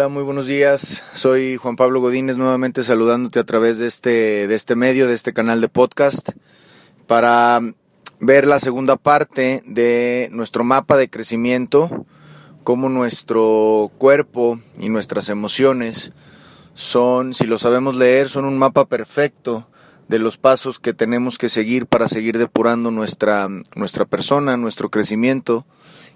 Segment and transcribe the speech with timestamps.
[0.00, 1.02] Hola, muy buenos días.
[1.12, 5.34] Soy Juan Pablo Godínez nuevamente saludándote a través de este, de este medio, de este
[5.34, 6.30] canal de podcast,
[7.06, 7.60] para
[8.18, 12.06] ver la segunda parte de nuestro mapa de crecimiento,
[12.64, 16.12] cómo nuestro cuerpo y nuestras emociones
[16.72, 19.68] son, si lo sabemos leer, son un mapa perfecto
[20.08, 25.66] de los pasos que tenemos que seguir para seguir depurando nuestra, nuestra persona, nuestro crecimiento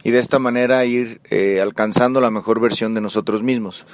[0.04, 3.86] y de esta manera ir eh, alcanzando la mejor versión de nosotros mismos.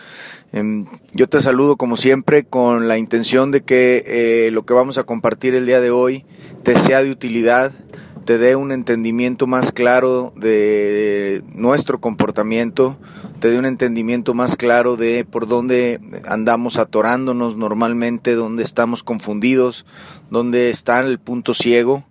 [0.52, 4.98] Em, yo te saludo como siempre con la intención de que eh, lo que vamos
[4.98, 6.26] a compartir el día de hoy
[6.64, 7.72] te sea de utilidad,
[8.24, 12.98] te dé un entendimiento más claro de nuestro comportamiento,
[13.38, 19.86] te dé un entendimiento más claro de por dónde andamos atorándonos normalmente, dónde estamos confundidos,
[20.28, 22.04] dónde está el punto ciego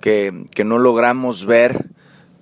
[0.00, 1.90] que, que no logramos ver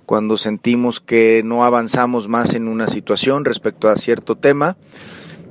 [0.08, 4.78] cuando sentimos que no avanzamos más en una situación respecto a cierto tema.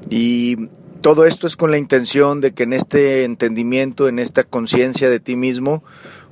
[0.09, 0.69] Y
[1.01, 5.19] todo esto es con la intención de que en este entendimiento, en esta conciencia de
[5.19, 5.83] ti mismo,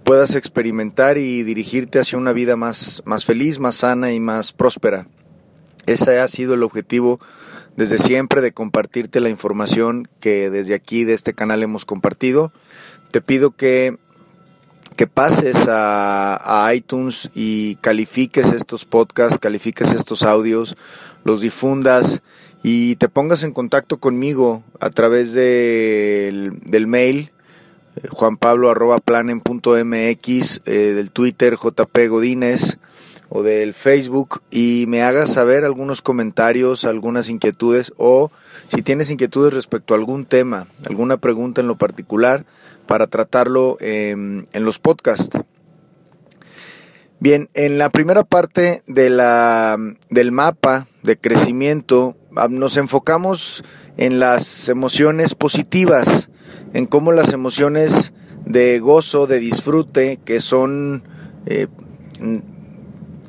[0.03, 5.07] puedas experimentar y dirigirte hacia una vida más, más feliz, más sana y más próspera.
[5.85, 7.19] Ese ha sido el objetivo
[7.77, 12.51] desde siempre de compartirte la información que desde aquí, de este canal, hemos compartido.
[13.11, 13.99] Te pido que
[14.95, 20.75] que pases a, iTunes y califiques estos podcasts, califiques estos audios,
[21.23, 22.23] los difundas
[22.63, 27.31] y te pongas en contacto conmigo a través del, del mail
[27.95, 32.79] eh, juanpablo.planen.mx, eh, del Twitter JP Godínez
[33.35, 38.31] o del Facebook y me hagas saber algunos comentarios, algunas inquietudes o
[38.69, 42.45] si tienes inquietudes respecto a algún tema, alguna pregunta en lo particular,
[42.87, 45.37] para tratarlo en los podcasts.
[47.19, 49.77] Bien, en la primera parte de la,
[50.09, 52.15] del mapa de crecimiento
[52.49, 53.63] nos enfocamos
[53.97, 56.29] en las emociones positivas,
[56.73, 58.13] en cómo las emociones
[58.45, 61.03] de gozo, de disfrute, que son,
[61.45, 61.67] eh,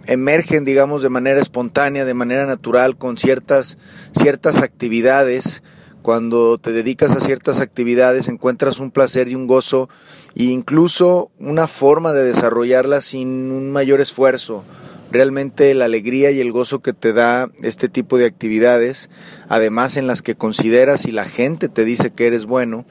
[0.07, 3.79] emergen, digamos, de manera espontánea, de manera natural, con ciertas,
[4.13, 5.63] ciertas actividades,
[6.07, 9.89] cuando te dedicas a ciertas actividades encuentras un placer y un gozo
[10.37, 14.65] e incluso una forma de desarrollarlas sin un mayor esfuerzo.
[15.11, 19.11] Realmente la alegría y el gozo que te da este tipo de actividades,
[19.49, 22.87] además en las que consideras y la gente te dice que eres bueno,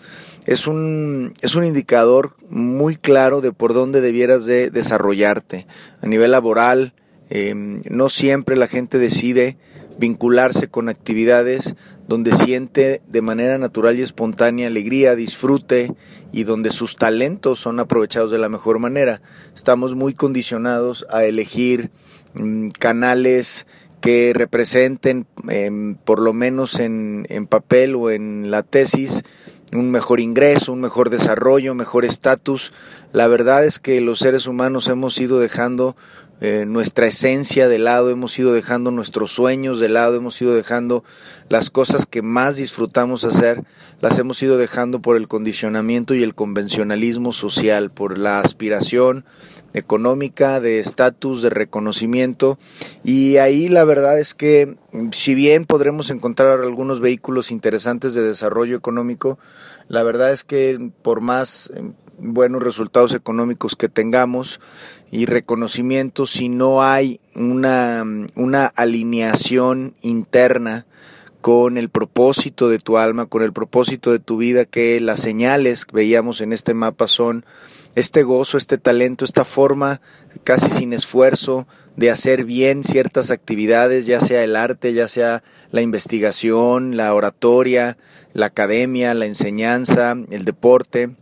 [0.46, 5.68] es un, es un indicador muy claro de por dónde debieras de desarrollarte.
[6.02, 6.94] A nivel laboral,
[7.30, 9.58] em, no siempre la gente decide
[9.98, 11.76] vincularse con actividades
[12.08, 15.94] donde siente de manera natural y espontánea alegría, disfrute
[16.32, 19.22] y donde sus talentos son aprovechados de la mejor manera.
[19.56, 21.92] Estamos muy condicionados a elegir
[22.34, 23.66] mm, canales
[24.02, 29.24] que representen, em, por lo menos en, en papel o en la tesis,
[29.74, 32.72] un mejor ingreso, un mejor desarrollo, mejor estatus.
[33.14, 35.96] La verdad es que los seres humanos hemos ido dejando
[36.42, 41.04] eh, nuestra esencia de lado, hemos ido dejando nuestros sueños de lado, hemos ido dejando
[41.48, 43.64] las cosas que más disfrutamos hacer,
[44.02, 49.24] las hemos ido dejando por el condicionamiento y el convencionalismo social, por la aspiración
[49.74, 52.58] económica, de estatus, de reconocimiento.
[53.04, 54.76] Y ahí la verdad es que
[55.12, 59.40] si bien podremos encontrar algunos vehículos interesantes de desarrollo económico,
[59.88, 61.72] la verdad es que por más
[62.18, 64.60] buenos resultados económicos que tengamos
[65.12, 68.04] y reconocimiento si no hay una,
[68.36, 70.86] una alineación interna
[71.42, 75.86] con el propósito de tu alma, con el propósito de tu vida, que las señales
[75.86, 77.46] que veíamos en este mapa son
[77.94, 80.02] este gozo, este talento, esta forma
[80.44, 85.82] casi sin esfuerzo de hacer bien ciertas actividades, ya sea el arte, ya sea la
[85.82, 87.98] investigación, la oratoria,
[88.34, 91.16] la academia, la enseñanza, el deporte,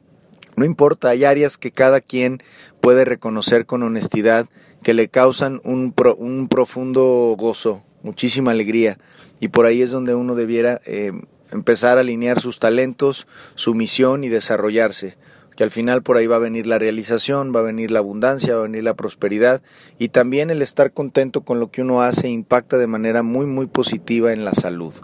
[0.55, 2.41] no importa, hay áreas que cada quien
[2.81, 4.47] puede reconocer con honestidad
[4.83, 8.97] que le causan un, un profundo gozo, muchísima alegría.
[9.39, 11.11] Y por ahí es donde uno debiera eh,
[11.51, 15.17] empezar a alinear sus talentos, su misión y desarrollarse.
[15.55, 18.55] Que al final por ahí va a venir la realización, va a venir la abundancia,
[18.55, 19.61] va a venir la prosperidad
[19.99, 23.67] y también el estar contento con lo que uno hace impacta de manera muy muy
[23.67, 24.95] positiva en la salud.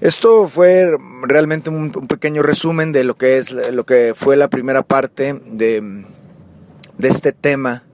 [0.00, 0.90] Esto fue
[1.22, 6.04] realmente un, pequeño resumen de lo que es lo que fue la primera parte de,
[6.98, 7.84] de este tema,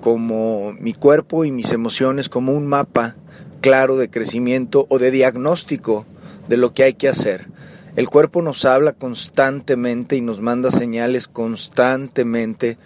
[0.00, 3.16] como mi cuerpo y mis emociones, como un mapa
[3.60, 6.06] claro de crecimiento o de diagnóstico
[6.48, 7.48] de lo que hay que hacer.
[7.96, 12.76] El cuerpo nos habla constantemente y nos manda señales constantemente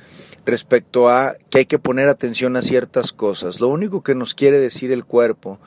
[0.44, 3.60] respecto a que hay que poner atención a ciertas cosas.
[3.60, 5.58] Lo único que nos quiere decir el cuerpo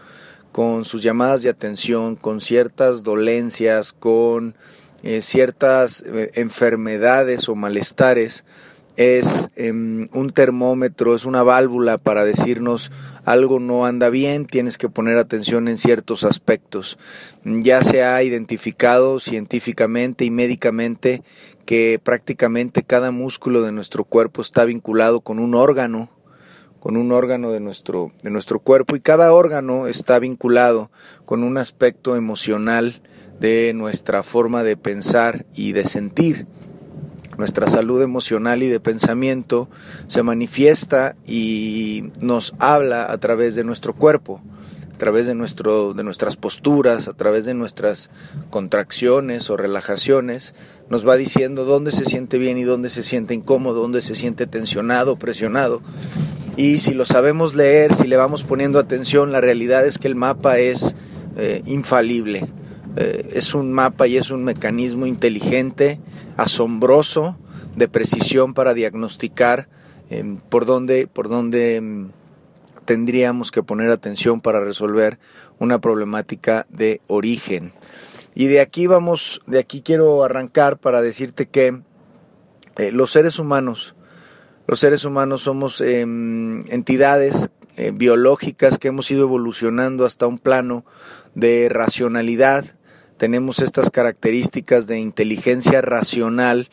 [0.52, 4.56] con sus llamadas de atención, con ciertas dolencias, con
[5.04, 8.44] eh, ciertas eh, enfermedades o malestares,
[8.98, 12.92] es em, un termómetro, es una válvula para decirnos
[13.24, 16.98] algo no anda bien, tienes que poner atención en ciertos aspectos.
[17.44, 21.24] Ya se ha identificado científicamente y médicamente
[21.66, 26.10] que prácticamente cada músculo de nuestro cuerpo está vinculado con un órgano,
[26.82, 30.90] con un órgano de nuestro, de nuestro cuerpo y cada órgano está vinculado
[31.26, 33.04] con un aspecto emocional
[33.40, 36.48] de nuestra forma de pensar y de sentir.
[37.38, 39.70] Nuestra salud emocional y de pensamiento
[40.08, 44.42] se manifiesta y nos habla a través de nuestro cuerpo,
[44.92, 48.10] a través de, nuestro, de nuestras posturas, a través de nuestras
[48.50, 50.56] contracciones o relajaciones,
[50.90, 54.48] nos va diciendo dónde se siente bien y dónde se siente incómodo, dónde se siente
[54.48, 55.82] tensionado, presionado.
[56.58, 60.16] Y si lo sabemos leer, si le vamos poniendo atención, la realidad es que el
[60.16, 60.96] mapa es
[61.38, 62.48] eh, infalible.
[62.98, 66.00] Eh, es un mapa y es un mecanismo inteligente,
[66.36, 67.38] asombroso,
[67.76, 69.70] de precisión para diagnosticar
[70.10, 72.12] em, por dónde, por dónde em,
[72.86, 75.20] tendríamos que poner atención para resolver
[75.58, 77.72] una problemática de origen.
[78.34, 81.82] Y de aquí vamos, de aquí quiero arrancar para decirte que
[82.78, 83.96] eh, los seres humanos,
[84.72, 90.86] los seres humanos somos em, entidades eh, biológicas que hemos ido evolucionando hasta un plano
[91.36, 92.64] de racionalidad.
[93.18, 96.70] Tenemos estas características de inteligencia racional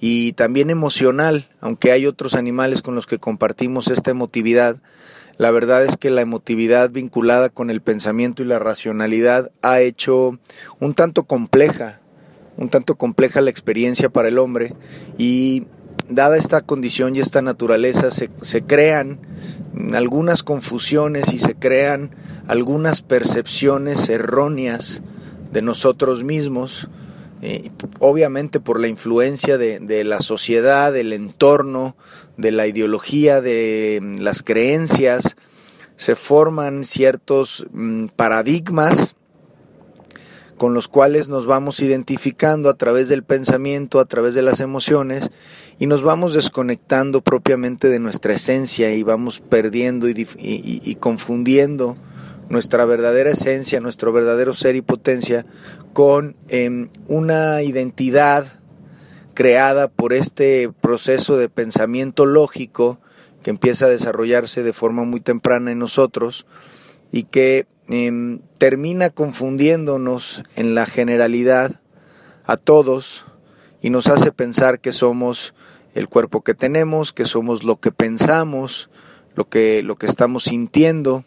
[0.00, 4.76] y también emocional, aunque hay otros animales con los que compartimos esta emotividad.
[5.36, 10.38] La verdad es que la emotividad vinculada con el pensamiento y la racionalidad ha hecho
[10.78, 12.00] un tanto compleja,
[12.56, 14.72] un tanto compleja la experiencia para el hombre
[15.18, 15.64] y
[16.10, 19.20] dada esta condición y esta naturaleza se, se crean
[19.94, 22.14] algunas confusiones y se crean
[22.46, 25.02] algunas percepciones erróneas
[25.52, 26.88] de nosotros mismos,
[27.42, 31.96] eh, obviamente por la influencia de, de, la sociedad, del entorno,
[32.36, 35.36] de la ideología, de mm, las creencias,
[35.96, 39.16] se forman ciertos mm, paradigmas
[40.60, 45.30] con los cuales nos vamos identificando a través del pensamiento, a través de las emociones,
[45.78, 51.96] y nos vamos desconectando propiamente de nuestra esencia y vamos perdiendo y, confundiendo
[52.50, 55.46] nuestra verdadera esencia, nuestro verdadero ser y potencia,
[55.94, 58.46] con eh, una identidad
[59.32, 63.00] creada por este proceso de pensamiento lógico
[63.42, 66.44] que empieza a desarrollarse de forma muy temprana en nosotros
[67.10, 71.80] y que eh, termina confundiéndonos en la generalidad
[72.44, 73.26] a todos
[73.82, 75.54] y nos hace pensar que somos
[75.94, 78.90] el cuerpo que tenemos, que somos lo que pensamos,
[79.34, 81.24] lo que, lo que estamos sintiendo.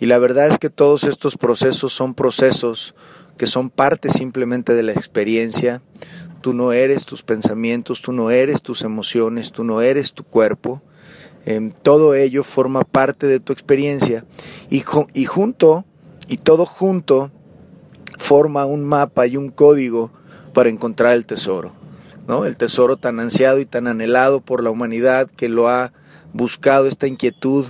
[0.00, 2.94] Y la verdad es que todos estos procesos son procesos
[3.36, 5.82] que son parte simplemente de la experiencia,
[6.40, 10.80] Tú no eres tus pensamientos, tú no eres tus emociones, tú no eres tu cuerpo.
[11.46, 14.24] Em, todo ello forma parte de tu experiencia
[14.70, 15.84] y, y junto,
[16.26, 17.30] y todo junto,
[18.18, 20.12] forma un mapa y un código
[20.52, 21.72] para encontrar el tesoro.
[22.26, 22.44] ¿no?
[22.44, 25.92] El tesoro tan ansiado y tan anhelado por la humanidad que lo ha
[26.32, 27.66] buscado esta inquietud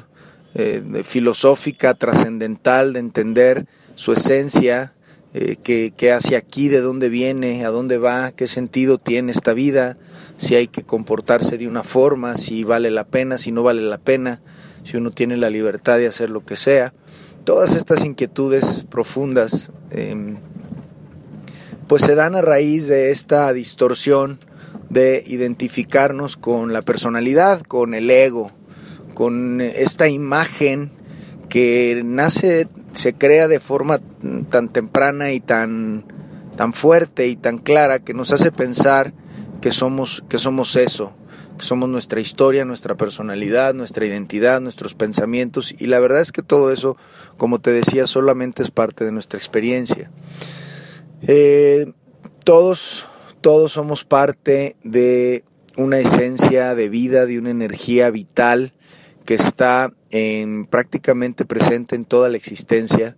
[0.55, 4.95] eh, filosófica, trascendental de entender su esencia,
[5.35, 9.99] eh, qué, hace aquí, de dónde viene, a dónde va, qué sentido tiene esta vida,
[10.37, 13.99] si hay que comportarse de una forma, si vale la pena, si no vale la
[13.99, 14.41] pena,
[14.85, 16.95] si uno tiene la libertad de hacer lo que sea.
[17.45, 20.39] Todas estas inquietudes profundas em,
[21.87, 24.41] pues se dan a raíz de esta distorsión
[24.91, 28.53] de identificarnos con la personalidad, con el ego,
[29.15, 30.93] con esta imagen
[31.49, 32.69] que nace,
[32.99, 34.01] se crea de forma
[34.51, 36.05] tan temprana y tan,
[36.57, 39.13] tan fuerte y tan clara que nos hace pensar
[39.61, 41.15] que somos, que somos eso,
[41.57, 46.43] que somos nuestra historia, nuestra personalidad, nuestra identidad, nuestros pensamientos y la verdad es que
[46.43, 46.97] todo eso,
[47.37, 50.11] como te decía, solamente es parte de nuestra experiencia.
[51.23, 51.93] Eh,
[52.43, 53.07] todos,
[53.41, 55.45] todos somos parte de
[55.77, 58.73] una esencia de vida, de una energía vital
[59.25, 63.17] que está en, prácticamente presente en toda la existencia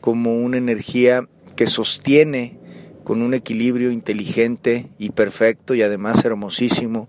[0.00, 2.58] como una energía que sostiene
[3.04, 7.08] con un equilibrio inteligente y perfecto y además hermosísimo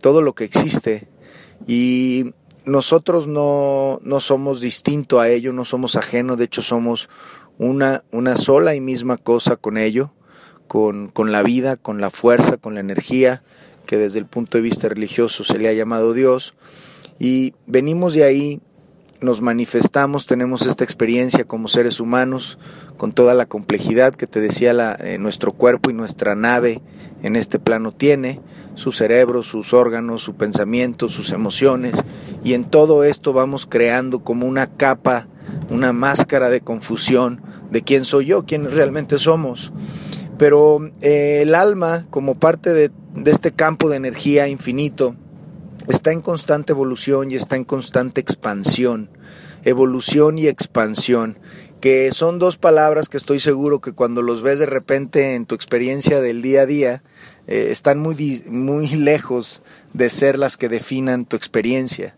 [0.00, 1.08] todo lo que existe.
[1.66, 2.32] Y
[2.64, 7.08] nosotros no, no somos distinto a ello, no somos ajeno, de hecho somos
[7.58, 10.12] una, una sola y misma cosa con ello,
[10.68, 13.42] con, con la vida, con la fuerza, con la energía
[13.86, 16.54] que desde el punto de vista religioso se le ha llamado Dios
[17.18, 18.60] y venimos de ahí
[19.20, 22.58] nos manifestamos, tenemos esta experiencia como seres humanos,
[22.96, 26.82] con toda la complejidad que te decía la, eh, nuestro cuerpo y nuestra nave
[27.22, 28.40] en este plano tiene,
[28.74, 32.04] su cerebro, sus órganos, su pensamiento, sus emociones,
[32.44, 35.28] y en todo esto vamos creando como una capa,
[35.70, 39.72] una máscara de confusión de quién soy yo, quién realmente somos.
[40.38, 45.16] Pero eh, el alma, como parte de, de este campo de energía infinito,
[45.88, 49.10] está en constante evolución y está en constante expansión.
[49.64, 51.38] Evolución y expansión,
[51.80, 55.54] que son dos palabras que estoy seguro que cuando los ves de repente en tu
[55.54, 57.02] experiencia del día a día,
[57.48, 59.62] eh, están muy, muy lejos
[59.92, 62.14] de ser las que definan tu experiencia.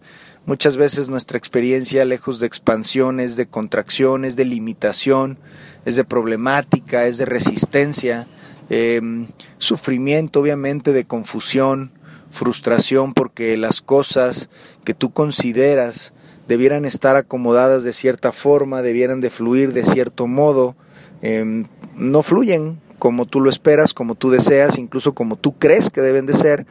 [0.48, 5.38] Muchas veces nuestra experiencia, lejos de expansión, es de contracción, es de limitación,
[5.84, 8.26] es de problemática, es de resistencia,
[8.70, 9.26] em,
[9.58, 11.92] sufrimiento, obviamente, de confusión,
[12.38, 14.48] frustración porque las cosas
[14.84, 16.14] que tú consideras
[16.46, 20.76] debieran estar acomodadas de cierta forma, debieran de fluir de cierto modo,
[21.20, 21.66] em,
[21.96, 26.26] no fluyen como tú lo esperas, como tú deseas, incluso como tú crees que deben
[26.26, 26.66] de ser.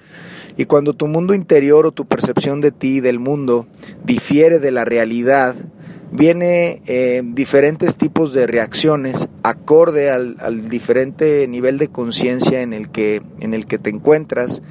[0.58, 3.68] Y cuando tu mundo interior o tu percepción de ti, del mundo,
[4.04, 5.56] difiere de la realidad,
[6.12, 12.90] viene eh, diferentes tipos de reacciones acorde al, al diferente nivel de conciencia en el
[12.90, 14.62] que en el que te encuentras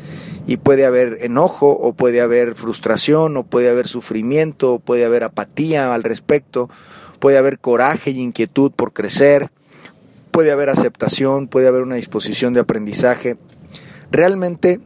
[0.47, 5.25] y puede haber enojo o puede haber frustración o puede haber sufrimiento o puede haber
[5.25, 6.71] apatía al respecto,
[7.19, 9.51] puede haber coraje y inquietud por crecer,
[10.31, 13.37] puede haber aceptación, puede haber una disposición de aprendizaje.
[14.13, 14.81] Realmente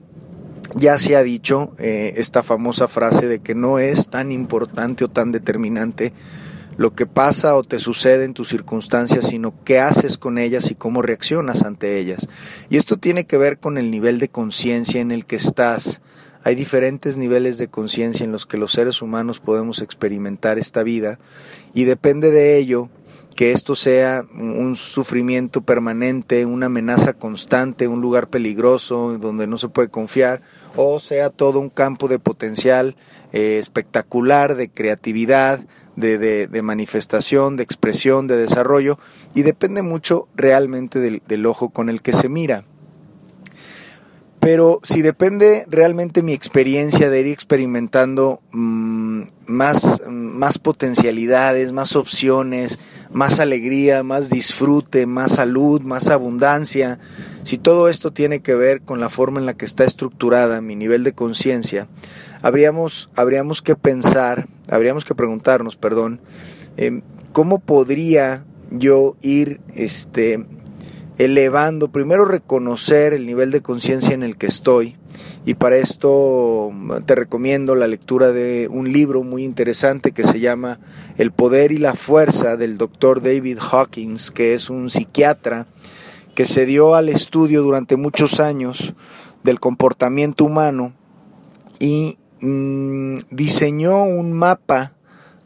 [0.75, 5.09] ya se ha dicho eh, esta famosa frase de que no es tan importante o
[5.09, 6.13] tan determinante
[6.81, 10.75] lo que pasa o te sucede en tus circunstancias, sino qué haces con ellas y
[10.75, 12.27] cómo reaccionas ante ellas.
[12.71, 16.01] Y esto tiene que ver con el nivel de conciencia en el que estás.
[16.43, 21.19] Hay diferentes niveles de conciencia en los que los seres humanos podemos experimentar esta vida
[21.75, 22.89] y depende de ello
[23.37, 29.69] que esto sea un sufrimiento permanente, una amenaza constante, un lugar peligroso donde no se
[29.69, 30.41] puede confiar,
[30.77, 32.97] o sea todo un campo de potencial
[33.33, 35.61] eh, espectacular, de creatividad,
[36.01, 38.99] de, de, manifestación, de expresión, de desarrollo,
[39.35, 42.65] y depende mucho realmente del, del ojo con el que se mira.
[44.41, 52.79] Pero si depende realmente mi experiencia de ir experimentando mmm, más, más potencialidades, más opciones,
[53.11, 56.99] más alegría, más disfrute, más salud, más abundancia,
[57.43, 60.75] si todo esto tiene que ver con la forma en la que está estructurada mi
[60.75, 61.87] nivel de conciencia,
[62.43, 66.21] habríamos, habríamos que pensar, habríamos que preguntarnos, perdón,
[66.77, 70.47] eh, ¿cómo podría yo ir este,
[71.19, 74.97] elevando, primero reconocer el nivel de conciencia en el que estoy,
[75.45, 76.71] y para esto
[77.07, 80.81] te recomiendo la lectura de un libro muy interesante que se llama
[81.17, 85.67] El poder y la fuerza del doctor David Hawkins, que es un psiquiatra
[86.35, 88.95] que se dio al estudio durante muchos años
[89.43, 90.93] del comportamiento humano
[91.79, 94.93] y Mm, diseñó un mapa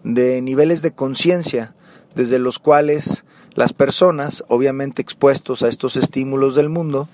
[0.05, 1.75] de niveles de conciencia
[2.15, 3.25] desde los cuales
[3.55, 7.09] las personas, obviamente expuestos a estos estímulos del mundo,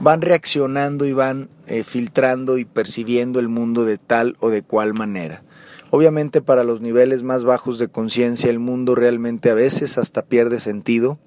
[0.00, 4.94] van reaccionando y van eh, filtrando y percibiendo el mundo de tal o de cual
[4.94, 5.42] manera.
[5.90, 10.60] Obviamente para los niveles más bajos de conciencia el mundo realmente a veces hasta pierde
[10.60, 11.18] sentido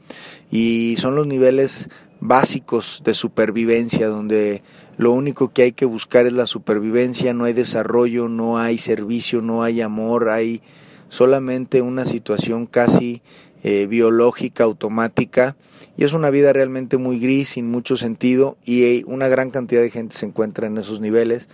[0.51, 1.89] y son los niveles
[2.19, 4.61] básicos de supervivencia donde
[4.99, 9.41] lo único que hay que buscar es la supervivencia, no hay desarrollo, no hay servicio,
[9.41, 10.61] no hay amor, hay
[11.07, 13.21] solamente una situación casi
[13.63, 15.55] eh, biológica, automática,
[15.95, 19.89] y es una vida realmente muy gris, sin mucho sentido, y una gran cantidad de
[19.89, 21.47] gente se encuentra en esos niveles.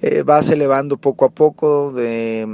[0.00, 2.48] Eh, vas elevando poco a poco de,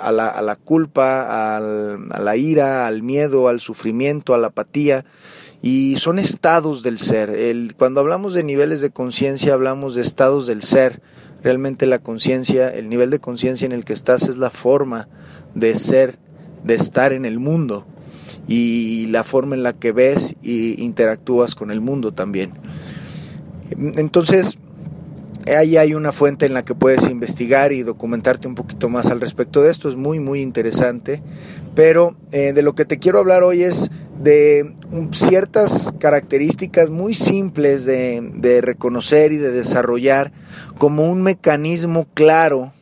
[0.00, 4.46] a, la, a la culpa, al, a la ira, al miedo, al sufrimiento, a la
[4.46, 5.04] apatía,
[5.62, 7.36] y son estados del ser.
[7.76, 11.02] Cuando hablamos de niveles de conciencia, hablamos de estados del ser.
[11.42, 15.08] Realmente la conciencia, el nivel de conciencia en el que estás es la forma
[15.54, 16.18] de ser,
[16.64, 17.86] de estar en el mundo
[18.46, 22.52] y la forma en la que ves y interactúas con el mundo también.
[23.96, 24.58] Entonces,
[25.46, 29.20] ahí hay una fuente en la que puedes investigar y documentarte un poquito más al
[29.20, 29.88] respecto de esto.
[29.88, 31.22] Es muy, muy interesante.
[31.74, 34.74] Pero eh, de lo que te quiero hablar hoy es de
[35.12, 40.32] ciertas características muy simples de, de, reconocer y de desarrollar
[40.76, 42.72] como un mecanismo claro,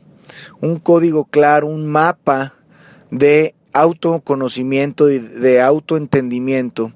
[0.61, 2.55] un código claro, un mapa
[3.11, 6.93] de autoconocimiento y de autoentendimiento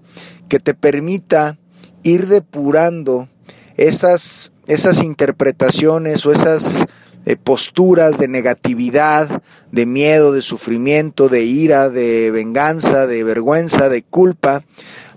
[0.48, 1.58] que te permita
[2.02, 3.28] ir depurando
[3.76, 6.84] esas, esas interpretaciones o esas
[7.24, 14.02] eh, posturas de negatividad, de miedo, de sufrimiento, de ira, de venganza, de vergüenza, de
[14.02, 14.62] culpa,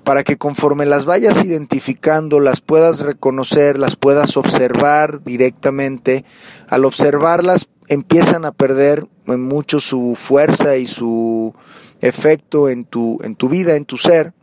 [0.04, 6.26] para que conforme las vayas identificando, las puedas reconocer, las puedas observar directamente.
[6.68, 11.56] Al observarlas empiezan a perder mucho su fuerza y su
[12.02, 14.34] efecto en tu, en tu vida, en tu ser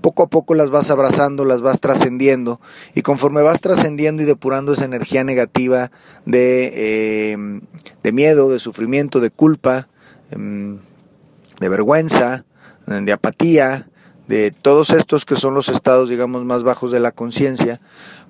[0.00, 2.60] poco a poco las vas abrazando, las vas trascendiendo.
[2.94, 5.90] Y conforme vas trascendiendo y depurando esa energía negativa
[6.24, 7.62] de, em,
[8.02, 9.88] de miedo, de sufrimiento, de culpa,
[10.30, 10.78] em,
[11.60, 12.44] de vergüenza,
[12.86, 13.88] de apatía,
[14.28, 17.80] de todos estos que son los estados, digamos, más bajos de la conciencia,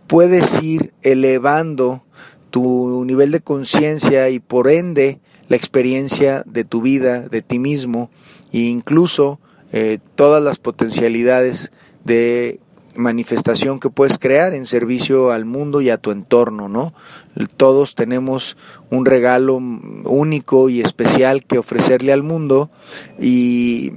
[0.07, 2.05] puedes ir elevando
[2.51, 8.11] tu nivel de conciencia y por ende la experiencia de tu vida, de ti mismo,
[8.53, 9.41] e incluso
[9.73, 11.73] eh, todas las potencialidades
[12.05, 12.61] de
[12.95, 16.95] manifestación que puedes crear en servicio al mundo y a tu entorno, ¿no?
[17.57, 18.57] Todos tenemos
[18.91, 22.71] un regalo único y especial que ofrecerle al mundo
[23.21, 23.93] y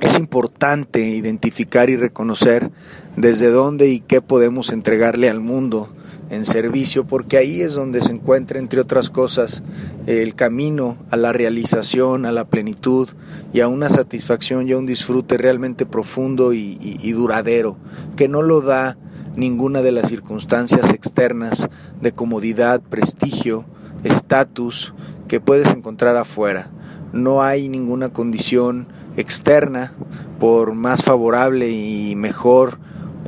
[0.00, 2.70] es importante identificar y reconocer
[3.16, 5.90] desde dónde y qué podemos entregarle al mundo
[6.30, 9.62] en servicio, porque ahí es donde se encuentra, entre otras cosas,
[10.06, 13.08] el camino a la realización, a la plenitud
[13.52, 17.76] y a una satisfacción y a un disfrute realmente profundo y, y duradero,
[18.16, 18.96] que no lo da
[19.36, 21.68] ninguna de las circunstancias externas
[22.00, 23.64] de comodidad, prestigio,
[24.04, 24.94] estatus
[25.28, 26.70] que puedes encontrar afuera.
[27.12, 29.92] No hay ninguna condición externa,
[30.38, 32.78] por más favorable y mejor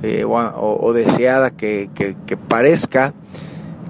[0.02, 1.90] eh, o, deseada que,
[2.48, 3.14] parezca,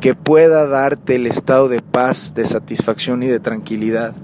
[0.01, 4.15] que pueda darte el estado de paz, de satisfacción y de tranquilidad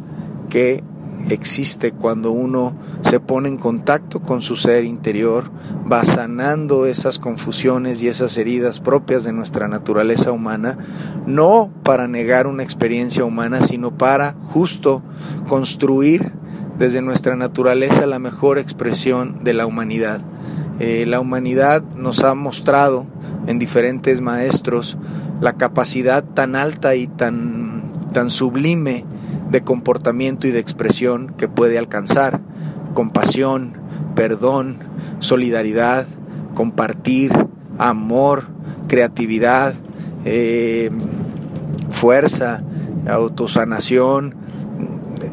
[0.49, 0.83] que
[1.31, 5.51] existe cuando uno se pone en contacto con su ser interior,
[5.91, 10.79] va sanando esas confusiones y esas heridas propias de nuestra naturaleza humana,
[11.27, 15.03] no para negar una experiencia humana, sino para justo
[15.49, 16.33] construir
[16.79, 20.21] desde nuestra naturaleza la mejor expresión de la humanidad.
[20.79, 23.07] Eh, la humanidad nos ha mostrado
[23.47, 24.99] en diferentes maestros
[25.41, 29.05] la capacidad tan alta y tan, tan sublime
[29.51, 32.41] de comportamiento y de expresión que puede alcanzar.
[32.95, 33.75] Compasión,
[34.15, 34.79] perdón,
[35.21, 36.07] solidaridad,
[36.55, 37.33] compartir,
[37.79, 38.49] amor,
[38.89, 39.75] creatividad,
[40.25, 40.91] eh,
[41.91, 42.63] fuerza,
[43.09, 44.35] autosanación,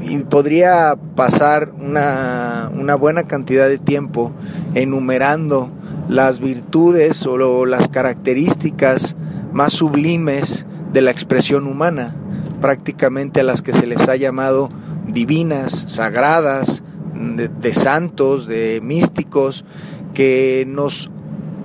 [0.02, 2.70] y podría pasar una,
[3.00, 4.32] buena cantidad de tiempo
[4.76, 5.72] enumerando
[6.10, 9.16] las virtudes o las características
[9.52, 12.16] más sublimes de la expresión humana,
[12.62, 14.70] prácticamente a las que se les ha llamado
[15.08, 19.66] divinas, sagradas, de, santos, de místicos,
[20.14, 21.10] que nos,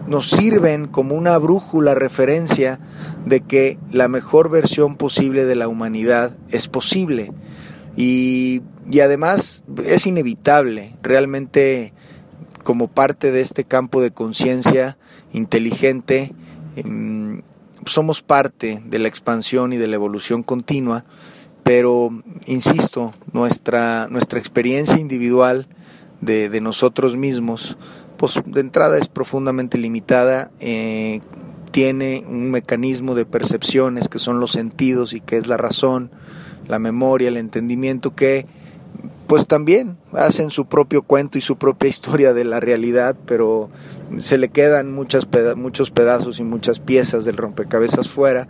[0.07, 2.79] nos sirven como una brújula referencia
[3.27, 7.33] de que la mejor versión posible de la humanidad es posible
[8.01, 8.63] y,
[9.03, 11.93] además es inevitable, realmente
[12.63, 14.97] como parte de este campo de conciencia
[15.33, 16.33] inteligente,
[16.77, 17.43] em,
[17.87, 21.05] somos parte de la expansión y de la evolución continua,
[21.65, 22.11] pero
[22.47, 25.67] insisto, nuestra, nuestra experiencia individual
[26.21, 27.79] de, nosotros mismos,
[28.17, 31.21] pues de entrada es profundamente limitada, eh,
[31.73, 36.13] tiene un mecanismo de percepciones que son los sentidos y que es la razón,
[36.69, 38.47] la memoria, el entendimiento que
[39.29, 43.71] pues también hacen su propio cuento y su propia historia de la realidad, pero
[44.17, 48.49] se le quedan muchas muchos pedazos y muchas piezas del rompecabezas fuera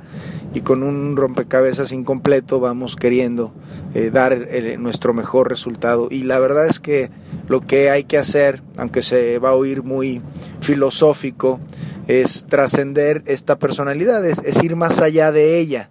[0.54, 3.52] y con un rompecabezas incompleto vamos queriendo
[3.94, 6.07] eh, dar eh, nuestro mejor resultado.
[6.12, 7.11] Y la verdad es que
[7.48, 10.22] lo que hay que hacer, aunque se va a oír muy
[10.61, 11.59] filosófico,
[12.07, 15.90] es trascender esta personalidad, es ir más allá de ella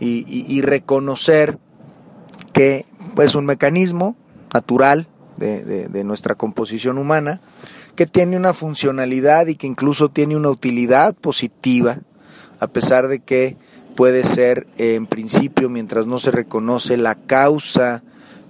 [0.00, 1.58] y, reconocer
[2.52, 4.16] que es pues, un mecanismo
[4.52, 7.40] natural de, nuestra composición humana
[7.94, 12.00] que tiene una funcionalidad y que incluso tiene una utilidad positiva,
[12.60, 13.56] a pesar de que
[13.94, 18.02] puede ser en principio, mientras no se reconoce la causa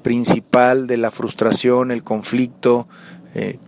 [0.02, 2.88] principal de la frustración, el conflicto,
[3.34, 3.58] eh,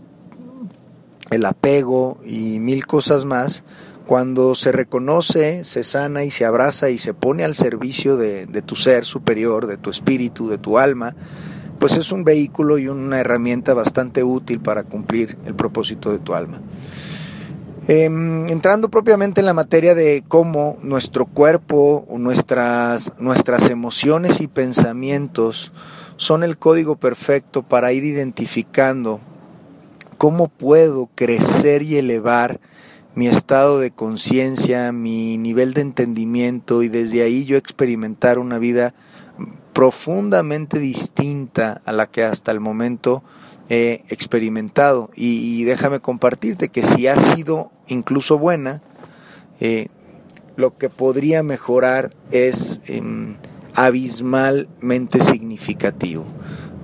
[1.30, 3.64] el apego y mil cosas más,
[4.08, 8.74] cuando se reconoce, se sana y se abraza y se pone al servicio de, tu
[8.74, 11.14] ser superior, de tu espíritu, de tu alma,
[11.78, 16.32] pues es un vehículo y una herramienta bastante útil para cumplir el propósito de tu
[16.34, 16.62] alma.
[17.86, 25.70] Em, entrando propiamente en la materia de cómo nuestro cuerpo, nuestras, nuestras emociones y pensamientos
[26.16, 29.20] son el código perfecto para ir identificando
[30.16, 32.58] cómo puedo crecer y elevar
[33.18, 38.94] mi estado de conciencia, mi nivel de entendimiento y desde ahí yo experimentar una vida
[39.72, 43.24] profundamente distinta a la que hasta el momento
[43.68, 45.11] he experimentado.
[45.16, 48.83] Y, déjame compartirte que si ha sido incluso buena,
[49.59, 49.88] eh,
[50.54, 53.35] lo que podría mejorar es em,
[53.74, 56.24] abismalmente significativo.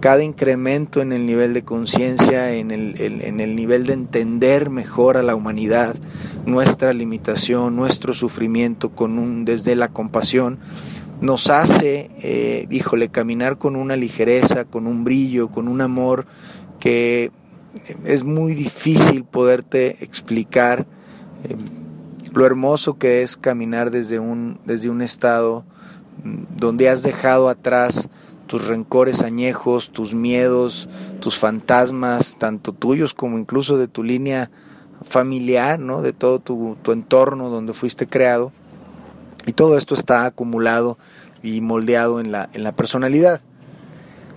[0.04, 5.16] Cada incremento en el nivel de conciencia, en el, en el nivel de entender mejor
[5.16, 5.96] a la humanidad,
[6.44, 10.58] nuestra limitación, nuestro sufrimiento con un, desde la compasión,
[11.22, 16.26] nos hace, eh, híjole, caminar con una ligereza, con un brillo, con un amor
[16.80, 17.30] que
[18.04, 20.86] es muy difícil poderte explicar
[21.44, 21.56] eh,
[22.34, 25.64] lo hermoso que es caminar desde un, desde un estado
[26.22, 28.10] mm, donde has dejado atrás
[28.46, 30.88] tus rencores añejos, tus miedos,
[31.20, 34.50] tus fantasmas, tanto tuyos como incluso de tu línea
[35.02, 36.02] familiar, ¿no?
[36.02, 38.52] de todo tu, entorno donde fuiste creado.
[39.46, 40.98] Y todo esto está acumulado
[41.42, 43.42] y moldeado en la, en la personalidad.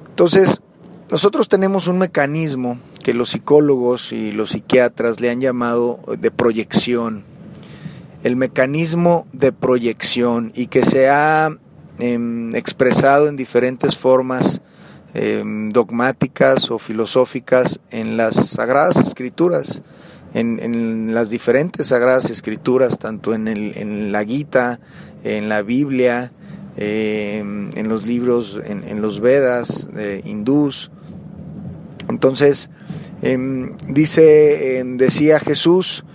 [0.10, 0.62] Entonces,
[1.10, 7.24] nosotros tenemos un mecanismo que los psicólogos y los psiquiatras le han llamado de proyección.
[8.24, 11.52] El mecanismo de proyección y que se ha
[12.00, 14.62] em, expresado en diferentes formas
[15.14, 19.82] em, dogmáticas o filosóficas en las sagradas escrituras,
[20.34, 24.80] en, las diferentes sagradas escrituras, tanto en, en la Gita,
[25.24, 26.32] en la Biblia,
[26.76, 29.90] em, en los libros, en, los Vedas
[30.24, 30.92] hindús,
[32.10, 32.70] entonces,
[33.90, 36.06] dice, decía Jesús,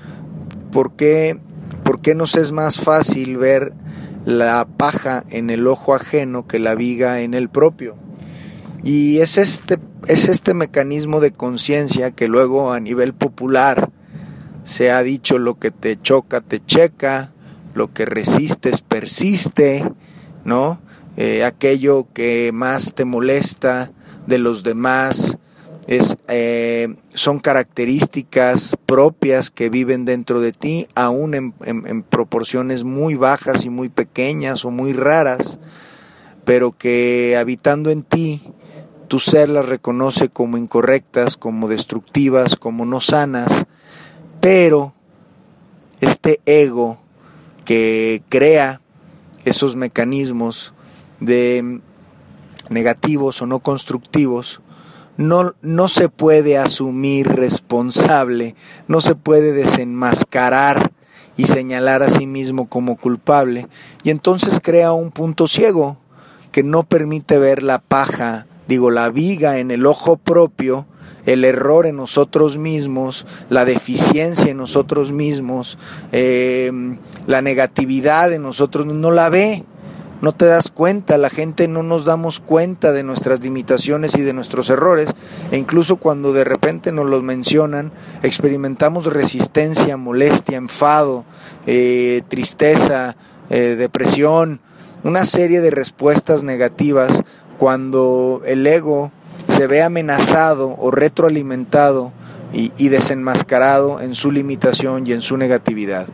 [0.70, 1.38] ¿por qué,
[1.84, 3.74] ¿por qué nos es más fácil ver
[4.24, 7.96] la paja en el ojo ajeno que la viga en el propio?
[8.82, 13.90] Y es este, es este mecanismo de conciencia que luego a nivel popular
[14.64, 17.32] se ha dicho lo que te choca, te checa,
[17.74, 19.84] lo que resistes, persiste,
[20.44, 20.80] ¿no?
[21.16, 23.92] Eh, aquello que más te molesta
[24.26, 25.38] de los demás,
[25.86, 33.64] es, eh, son características propias que viven dentro de ti, aún en, proporciones muy bajas
[33.64, 35.58] y muy pequeñas o muy raras,
[36.44, 38.42] pero que habitando en ti,
[39.08, 43.66] tu ser las reconoce como incorrectas, como destructivas, como no sanas,
[44.40, 44.94] pero
[46.00, 46.98] este ego
[47.64, 48.80] que crea
[49.44, 50.72] esos mecanismos
[51.20, 51.80] de
[52.70, 54.61] negativos o no constructivos,
[55.16, 58.54] no, no se puede asumir responsable,
[58.88, 60.92] no se puede desenmascarar
[61.36, 63.68] y señalar a sí mismo como culpable,
[64.02, 65.98] y entonces crea un punto ciego
[66.50, 70.86] que no permite ver la paja, digo, la viga en el ojo propio,
[71.24, 75.78] el error en nosotros mismos, la deficiencia en nosotros mismos,
[76.10, 76.70] eh,
[77.26, 79.64] la negatividad en nosotros, no la ve
[80.22, 84.32] no te das cuenta, la gente no nos damos cuenta de nuestras limitaciones y de
[84.32, 85.08] nuestros errores,
[85.50, 87.90] e incluso cuando de repente nos los mencionan,
[88.22, 91.24] experimentamos resistencia, molestia, enfado,
[91.66, 93.16] eh, tristeza,
[93.50, 94.60] eh, depresión,
[95.02, 97.24] una serie de respuestas negativas
[97.58, 99.10] cuando el ego
[99.48, 102.12] se ve amenazado o retroalimentado
[102.52, 106.06] y, y desenmascarado en su limitación y en su negatividad.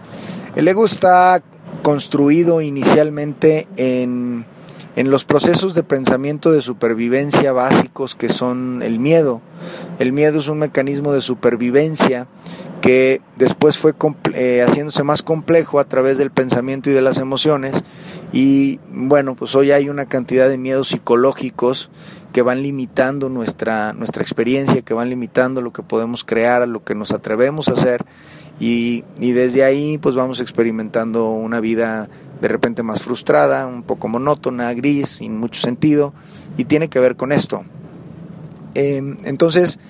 [0.56, 1.42] El ego está
[1.82, 4.44] construido inicialmente en,
[4.96, 9.40] en los procesos de pensamiento de supervivencia básicos que son el miedo.
[9.98, 12.26] El miedo es un mecanismo de supervivencia
[12.80, 13.94] que después fue
[14.34, 17.74] eh, haciéndose más complejo a través del pensamiento y de las emociones
[18.32, 21.90] y bueno pues hoy hay una cantidad de miedos psicológicos
[22.32, 26.94] que van limitando nuestra, nuestra experiencia, que van limitando lo que podemos crear, lo que
[26.94, 28.04] nos atrevemos a hacer
[28.60, 32.08] y, desde ahí pues vamos experimentando una vida
[32.40, 36.12] de repente más frustrada, un poco monótona, gris, sin mucho sentido,
[36.56, 37.64] y tiene que ver con esto.
[38.74, 39.80] Em, entonces,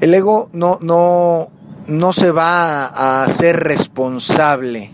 [0.00, 1.50] el ego no, no,
[1.86, 4.90] no se va a hacer responsable.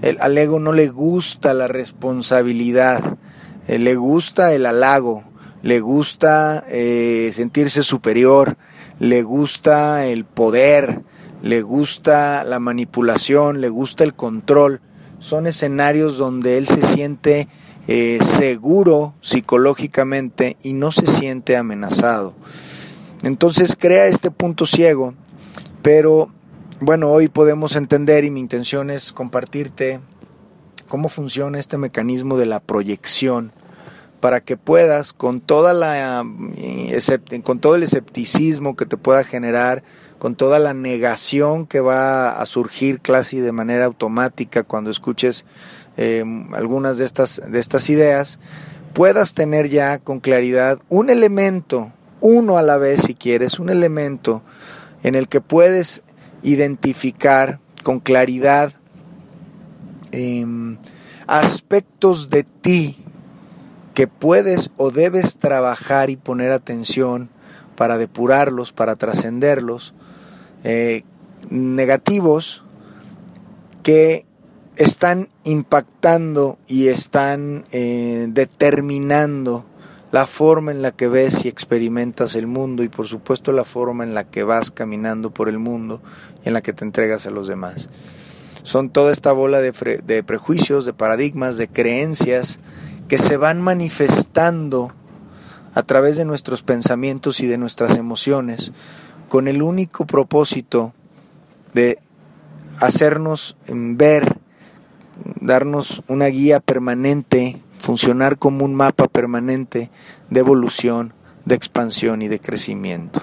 [0.00, 3.18] El, al ego no le gusta la responsabilidad,
[3.66, 5.24] eh, le gusta el halago,
[5.62, 8.56] le gusta eh, sentirse superior,
[9.00, 11.02] le gusta el poder,
[11.42, 14.80] le gusta la manipulación, le gusta el control.
[15.18, 17.48] Son escenarios donde él se siente
[17.86, 22.34] eh, seguro psicológicamente y no se siente amenazado.
[23.22, 25.14] Entonces crea este punto ciego,
[25.82, 26.30] pero
[26.80, 30.00] bueno, hoy podemos entender y mi intención es compartirte
[30.88, 33.52] cómo funciona este mecanismo de la proyección
[34.20, 36.24] para que puedas con toda la
[37.44, 39.82] con todo el escepticismo que te pueda generar,
[40.18, 45.44] con toda la negación que va a surgir casi de manera automática cuando escuches
[45.96, 48.38] eh, algunas de estas, de estas ideas,
[48.94, 54.42] puedas tener ya con claridad un elemento, uno a la vez si quieres, un elemento
[55.02, 56.02] en el que puedes
[56.42, 58.72] identificar con claridad
[60.12, 60.78] em,
[61.26, 63.04] aspectos de ti
[63.94, 67.30] que puedes o debes trabajar y poner atención
[67.76, 69.94] para depurarlos, para trascenderlos,
[70.64, 71.02] eh,
[71.50, 72.64] negativos
[73.82, 74.26] que
[74.76, 79.64] están impactando y están eh, determinando
[80.12, 84.04] la forma en la que ves y experimentas el mundo y por supuesto la forma
[84.04, 86.00] en la que vas caminando por el mundo
[86.44, 87.90] y en la que te entregas a los demás.
[88.62, 89.72] Son toda esta bola de,
[90.04, 92.58] de prejuicios, de paradigmas, de creencias
[93.08, 94.92] que se van manifestando
[95.74, 98.72] a través de nuestros pensamientos y de nuestras emociones
[99.28, 100.92] con el único propósito
[101.74, 101.98] de
[102.80, 104.38] hacernos ver,
[105.40, 109.90] darnos una guía permanente, funcionar como un mapa permanente
[110.30, 111.12] de evolución,
[111.44, 113.22] de expansión y de crecimiento.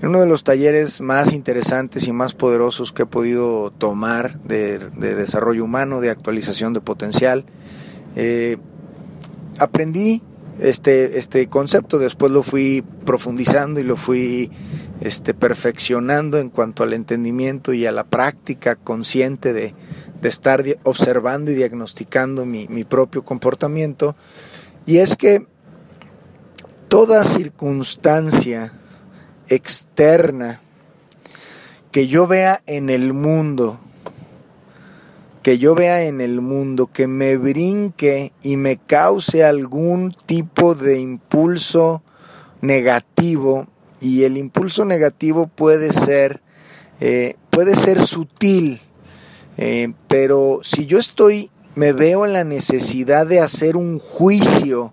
[0.00, 4.78] En uno de los talleres más interesantes y más poderosos que he podido tomar de,
[4.78, 7.44] desarrollo humano, de actualización de potencial,
[8.14, 8.58] eh,
[9.58, 10.22] aprendí
[10.60, 14.50] este, este concepto, después lo fui profundizando y lo fui
[15.00, 19.74] este, perfeccionando en cuanto al entendimiento y a la práctica consciente de,
[20.20, 24.16] de estar observando y diagnosticando mi, mi propio comportamiento.
[24.86, 25.46] Y es que
[26.88, 28.72] toda circunstancia
[29.48, 30.60] externa
[31.92, 33.80] que yo vea en el mundo
[35.48, 41.00] que yo vea en el mundo que me brinque y me cause algún tipo de
[41.00, 42.02] impulso
[42.60, 43.66] negativo
[43.98, 46.42] y el impulso negativo puede ser
[47.00, 48.82] eh, puede ser sutil
[49.56, 54.92] eh, pero si yo estoy me veo en la necesidad de hacer un juicio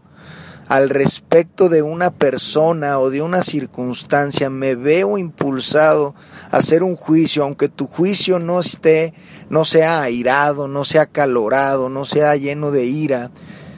[0.68, 6.16] al respecto de una persona o de una circunstancia, me veo impulsado
[6.52, 9.14] a hacer un juicio, aunque tu juicio no esté,
[9.50, 13.32] no sea airado, no sea calorado, no sea lleno de ira,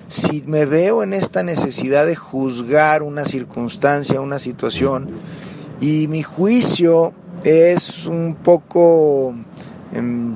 [0.08, 5.10] si me veo en esta necesidad de juzgar una circunstancia, una situación,
[5.82, 9.36] y mi juicio es un poco...
[9.94, 10.36] Em,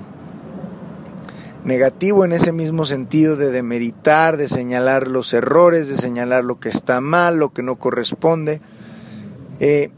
[1.63, 6.69] negativo en ese mismo sentido de demeritar, de señalar los errores, de señalar lo que
[6.69, 8.61] está mal, lo que no corresponde.
[9.59, 9.91] Eh,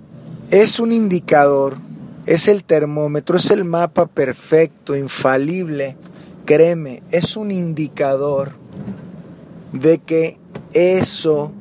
[0.52, 1.78] es un indicador,
[2.26, 5.95] es el termómetro, es el mapa perfecto, infalible,
[6.45, 8.52] créeme, es un indicador
[9.71, 10.38] de que
[10.73, 11.52] eso,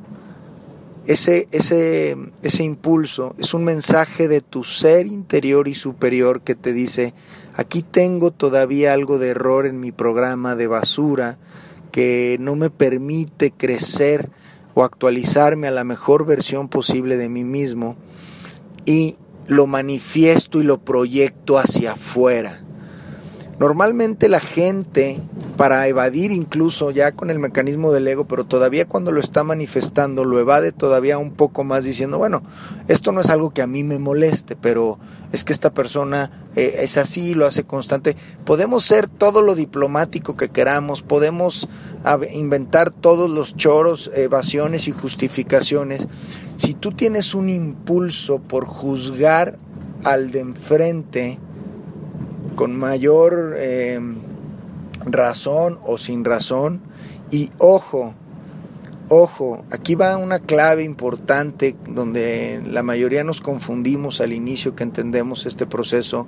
[1.05, 6.73] ese, ese, ese impulso, es un mensaje de tu ser interior y superior que te
[6.73, 7.13] dice,
[7.55, 11.37] Aquí tengo todavía algo de error en mi programa de basura
[11.91, 14.31] que no me permite crecer
[14.73, 17.95] o actualizarme a la mejor versión posible de mí mismo
[18.85, 22.63] y lo manifiesto y lo proyecto hacia afuera.
[23.59, 25.19] Normalmente la gente,
[25.57, 30.25] para evadir incluso ya con el mecanismo del ego, pero todavía cuando lo está manifestando,
[30.25, 32.41] lo evade todavía un poco más diciendo, bueno,
[32.87, 34.97] esto no es algo que a mí me moleste, pero
[35.31, 38.15] es que esta persona eh, es así, lo hace constante.
[38.43, 41.69] Podemos ser todo lo diplomático que queramos, podemos
[42.33, 46.07] inventar todos los choros, evasiones y justificaciones.
[46.57, 49.59] Si tú tienes un impulso por juzgar
[50.03, 51.39] al de enfrente,
[52.55, 53.99] con mayor eh,
[55.05, 56.81] razón o sin razón.
[57.31, 58.13] Y ojo,
[59.09, 65.45] ojo, aquí va una clave importante donde la mayoría nos confundimos al inicio que entendemos
[65.45, 66.27] este proceso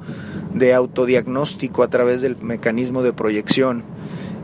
[0.54, 3.84] de autodiagnóstico a través del mecanismo de proyección.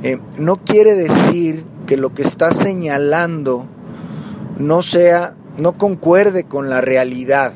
[0.04, 3.67] Eh, no quiere decir que lo que está señalando
[4.58, 7.54] no sea, no concuerde con la realidad.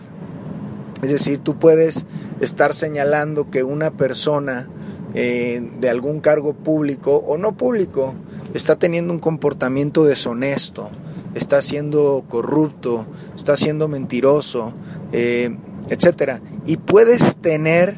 [1.02, 2.06] Es decir, tú puedes
[2.40, 4.68] estar señalando que una persona
[5.14, 8.16] eh, de algún cargo público o no público
[8.54, 10.90] está teniendo un comportamiento deshonesto,
[11.36, 14.74] está siendo corrupto, está siendo mentiroso,
[15.12, 15.56] eh,
[15.90, 16.42] etcétera.
[16.66, 17.98] Y puedes tener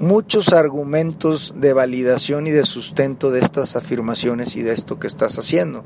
[0.00, 5.38] muchos argumentos de validación y de sustento de estas afirmaciones y de esto que estás
[5.38, 5.84] haciendo.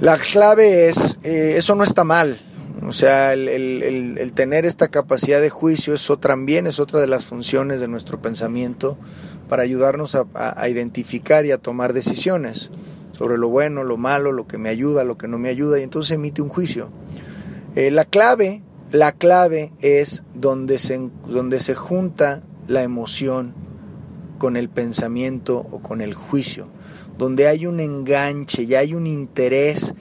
[0.00, 2.40] La clave es, eh, eso no está mal,
[2.86, 7.80] o sea, el, tener esta capacidad de juicio es también es otra de las funciones
[7.80, 8.98] de nuestro pensamiento
[9.48, 12.70] para ayudarnos a, identificar y a tomar decisiones.
[13.12, 15.82] sobre lo bueno, lo malo, lo que me ayuda, lo que no me ayuda, y
[15.82, 16.90] entonces emite un juicio.
[17.76, 23.54] Eh, la clave, la clave es donde se, donde se junta la emoción
[24.38, 26.66] con el pensamiento o con el juicio,
[27.16, 29.94] donde hay un enganche y hay un interés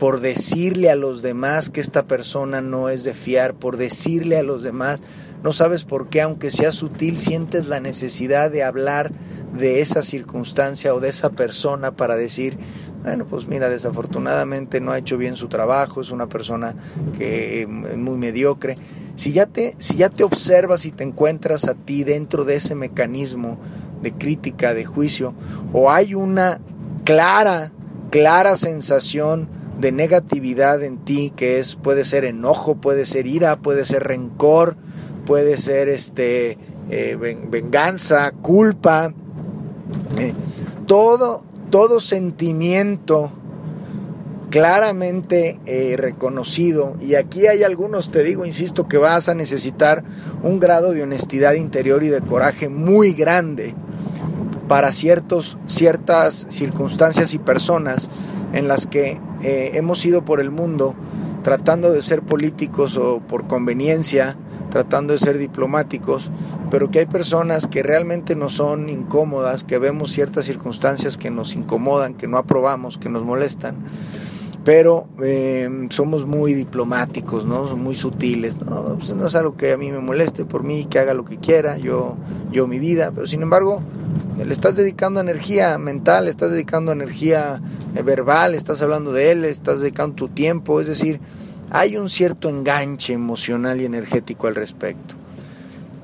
[0.00, 4.42] por decirle a los demás que esta persona no es de fiar, por decirle a
[4.42, 5.02] los demás,
[5.42, 9.12] no sabes por qué, aunque sea sutil, sientes la necesidad de hablar
[9.52, 12.56] de esa circunstancia o de esa persona para decir,
[13.02, 16.74] bueno, pues mira, desafortunadamente no ha hecho bien su trabajo, es una persona
[17.18, 18.78] que es muy mediocre.
[19.16, 22.74] Si ya te, si ya te observas y te encuentras a ti dentro de ese
[22.74, 23.58] mecanismo
[24.00, 25.34] de crítica, de juicio,
[25.74, 26.58] o hay una
[27.04, 27.70] clara,
[28.10, 33.86] clara sensación de negatividad en ti, que es, puede ser enojo, puede ser ira, puede
[33.86, 34.76] ser rencor,
[35.24, 36.58] puede ser este,
[36.90, 39.14] eh, venganza, culpa,
[40.18, 40.34] eh,
[40.86, 43.32] todo, todo sentimiento
[44.50, 46.96] claramente eh, reconocido.
[47.00, 50.04] Y aquí hay algunos, te digo, insisto, que vas a necesitar
[50.42, 53.74] un grado de honestidad interior y de coraje muy grande
[54.68, 58.10] para ciertos, ciertas circunstancias y personas
[58.52, 60.94] en las que eh, hemos ido por el mundo
[61.42, 64.36] tratando de ser políticos o por conveniencia,
[64.70, 66.30] tratando de ser diplomáticos,
[66.70, 71.54] pero que hay personas que realmente no son incómodas, que vemos ciertas circunstancias que nos
[71.54, 73.76] incomodan, que no aprobamos, que nos molestan,
[74.64, 77.64] pero eh, somos muy diplomáticos, ¿no?
[77.76, 78.96] muy sutiles, ¿no?
[78.96, 81.38] Pues no es algo que a mí me moleste, por mí que haga lo que
[81.38, 82.16] quiera, yo,
[82.52, 83.82] yo mi vida, pero sin embargo
[84.36, 87.60] le estás dedicando energía mental, le estás dedicando energía
[87.94, 91.20] eh, verbal, estás hablando de él, estás dedicando tu tiempo, es decir,
[91.70, 95.14] hay un cierto enganche emocional y energético al respecto.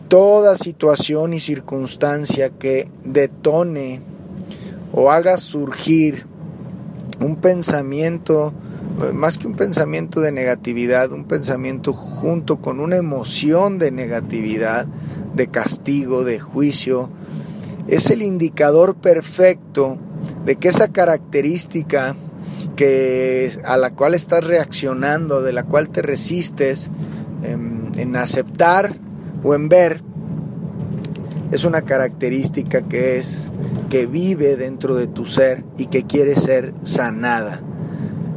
[0.09, 4.01] Toda situación y circunstancia que detone
[4.93, 6.27] o haga surgir
[7.21, 8.53] un pensamiento,
[9.13, 14.87] más que un pensamiento de negatividad, un pensamiento junto con una emoción de negatividad,
[15.35, 17.11] de castigo, de juicio,
[17.89, 19.99] es el indicador perfecto
[20.45, 22.17] de que esa característica
[22.75, 26.91] que, a la cual estás reaccionando, de la cual te resistes
[27.43, 28.97] en, en aceptar
[29.43, 30.03] o en ver,
[31.53, 33.49] es una característica que es
[33.91, 37.61] que vive dentro de tu ser y que quiere ser sanada.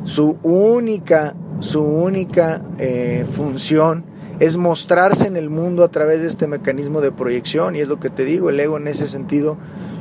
[0.03, 4.05] Su única, su única eh, función
[4.39, 7.99] es mostrarse en el mundo a través de este mecanismo de proyección y es lo
[7.99, 9.57] que te digo, el ego en ese sentido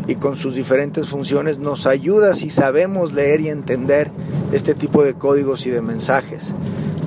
[0.06, 4.10] y con sus diferentes funciones nos ayuda si sabemos leer y entender
[4.52, 6.54] este tipo de códigos y de mensajes.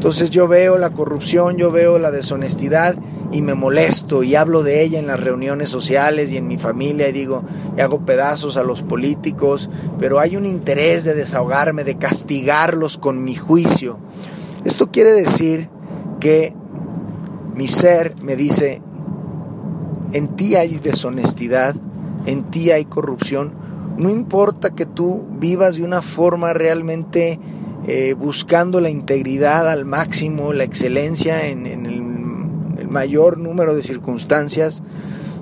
[0.02, 2.96] Entonces yo veo la corrupción, yo veo la deshonestidad
[3.32, 7.08] y me molesto y hablo de ella en las reuniones sociales y en mi familia
[7.08, 7.44] y digo,
[7.78, 13.24] y hago pedazos a los políticos, pero hay un interés de desahogarme, de castigarlos con
[13.24, 14.00] mi juicio.
[14.66, 15.70] Esto quiere decir
[16.20, 16.56] que
[17.54, 18.82] mi ser me dice,
[20.14, 21.76] en ti hay deshonestidad,
[22.26, 23.54] en ti hay corrupción,
[23.98, 27.40] no importa que tú vivas de una forma realmente
[27.88, 32.02] eh, buscando la integridad al máximo, la excelencia en, el,
[32.90, 34.84] mayor número de circunstancias,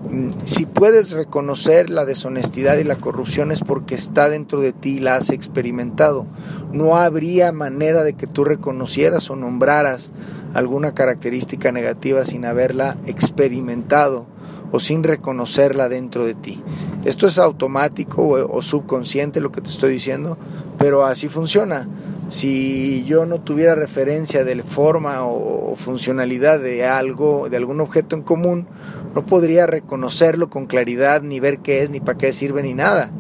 [0.10, 4.98] mm, si puedes reconocer la deshonestidad y la corrupción es porque está dentro de ti
[4.98, 6.28] y la has experimentado.
[6.72, 10.12] No habría manera de que tú reconocieras o nombraras
[10.54, 14.28] alguna característica negativa sin haberla experimentado
[14.72, 16.62] o sin reconocerla dentro de ti.
[17.06, 20.38] Esto es automático o, subconsciente lo que te estoy diciendo,
[20.78, 21.88] pero así funciona.
[22.30, 28.22] Si yo no tuviera referencia de forma o funcionalidad de algo, de algún objeto en
[28.22, 28.68] común,
[29.16, 33.12] no podría reconocerlo con claridad, ni ver qué es, ni para qué sirve, ni nada,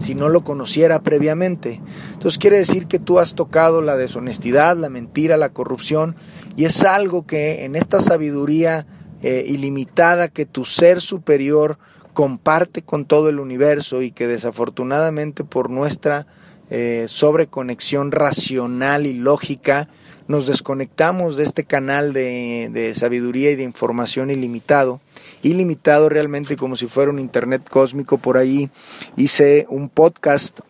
[0.00, 1.80] si no lo conociera previamente.
[2.12, 6.14] Entonces quiere decir que tú has tocado la deshonestidad, la mentira, la corrupción,
[6.54, 8.86] y es algo que en esta sabiduría
[9.22, 11.78] eh, ilimitada que tu ser superior
[12.12, 16.26] comparte con todo el universo y que desafortunadamente por nuestra
[16.70, 19.88] eh, sobreconexión racional y lógica
[20.26, 25.00] nos desconectamos de este canal de, de sabiduría y de información ilimitado
[25.42, 28.18] ilimitado realmente como si fuera un internet cósmico.
[28.18, 28.70] Por ahí
[29.16, 30.60] hice un podcast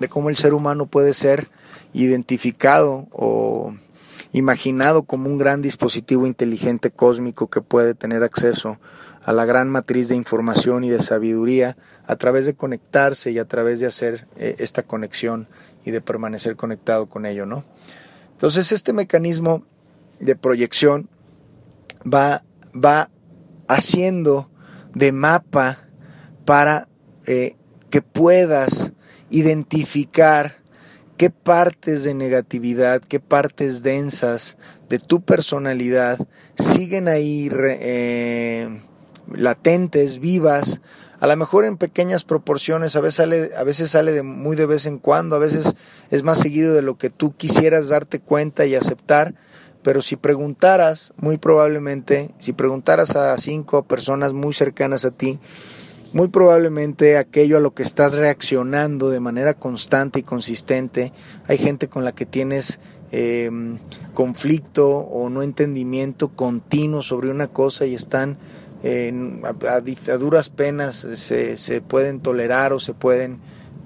[0.00, 1.48] de cómo el ser humano puede ser
[1.92, 3.74] identificado o
[4.32, 8.78] imaginado como un gran dispositivo inteligente cósmico que puede tener acceso
[9.28, 11.76] a la gran matriz de información y de sabiduría
[12.06, 15.48] a través de conectarse y a través de hacer eh, esta conexión
[15.84, 17.62] y de permanecer conectado con ello, ¿no?
[18.32, 19.66] Entonces este mecanismo
[20.18, 21.10] de proyección
[22.10, 22.42] va,
[22.74, 23.10] va
[23.68, 24.50] haciendo
[24.94, 25.76] de mapa
[26.46, 26.88] para
[27.26, 27.54] eh,
[27.90, 28.94] que puedas
[29.28, 30.56] identificar
[31.18, 34.56] qué partes de negatividad, qué partes densas
[34.88, 36.18] de tu personalidad
[36.56, 38.87] siguen ahí eh,
[39.32, 40.80] latentes, vivas,
[41.20, 44.66] a lo mejor en pequeñas proporciones, a veces sale, a veces sale de muy de
[44.66, 45.74] vez en cuando, a veces
[46.10, 49.34] es más seguido de lo que tú quisieras darte cuenta y aceptar,
[49.82, 55.40] pero si preguntaras, muy probablemente, si preguntaras a cinco personas muy cercanas a ti,
[56.12, 61.12] muy probablemente aquello a lo que estás reaccionando de manera constante y consistente,
[61.46, 62.78] hay gente con la que tienes
[63.10, 63.78] em,
[64.14, 68.38] conflicto o no entendimiento continuo sobre una cosa y están
[68.84, 73.38] a, duras penas se, se, pueden tolerar o se pueden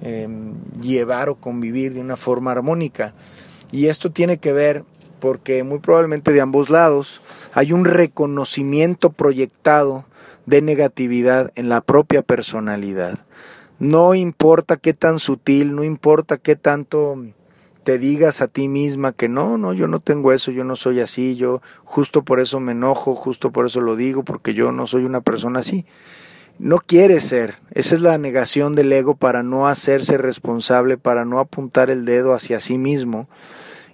[0.03, 3.15] em, llevar o convivir de una forma armónica.
[3.71, 4.85] Y esto tiene que ver
[5.21, 7.21] porque muy probablemente de ambos lados
[7.55, 10.05] hay un reconocimiento proyectado
[10.47, 13.19] de negatividad en la propia personalidad.
[13.79, 17.17] No importa qué tan sutil, no importa qué tanto
[17.85, 21.01] te digas a ti misma que no, no, yo no tengo eso, yo no soy
[21.01, 24.87] así, yo justo por eso me enojo, justo por eso lo digo, porque yo no
[24.87, 25.85] soy una persona así.
[26.59, 31.41] No quiere ser, esa es la negación del ego para no hacerse responsable, para no
[31.41, 33.29] apuntar el dedo hacia sí mismo.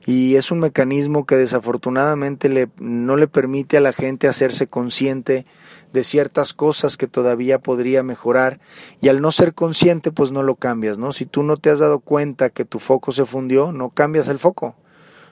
[0.05, 5.45] Y es un mecanismo que desafortunadamente le, no le permite a la gente hacerse consciente
[5.93, 8.61] de ciertas cosas que todavía podría mejorar
[9.01, 11.13] y al no ser consciente pues no lo cambias, ¿no?
[11.13, 14.39] Si tú no te has dado cuenta que tu foco se fundió, no cambias el
[14.39, 14.77] foco.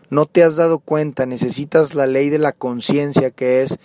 [0.08, 3.78] No te has dado cuenta, necesitas la ley de la conciencia que es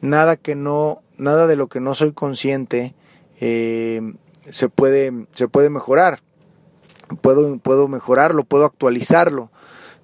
[0.00, 2.94] nada que no, nada de lo que no soy consciente
[3.40, 4.00] eh,
[4.50, 6.20] se puede, se puede mejorar.
[7.22, 9.50] Puedo, puedo mejorarlo, puedo actualizarlo.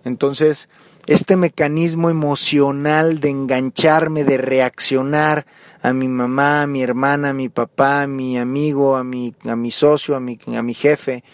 [0.05, 0.69] Entonces,
[1.07, 5.47] este mecanismo emocional de engancharme, de reaccionar
[5.83, 9.55] a mi mamá, a mi hermana, a mi papá, a mi amigo, a mi, a
[9.55, 11.25] mi socio, a mi, a mi jefe,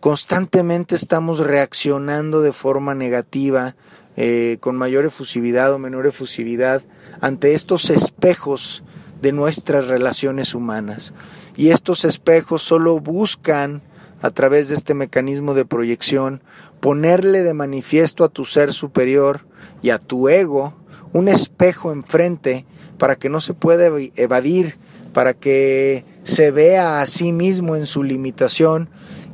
[0.00, 3.74] constantemente estamos reaccionando de forma negativa,
[4.18, 6.82] eh, con mayor efusividad o menor efusividad,
[7.20, 8.82] ante estos espejos
[9.20, 11.14] de nuestras relaciones humanas.
[11.56, 13.82] Y estos espejos solo buscan,
[14.22, 16.42] a través de este mecanismo de proyección,
[16.80, 19.46] ponerle de manifiesto a tu ser superior
[19.82, 20.74] y a tu ego
[21.12, 22.66] un espejo enfrente
[22.98, 23.86] para que no se pueda
[24.16, 24.76] evadir,
[25.12, 28.88] para que se vea a sí mismo en su limitación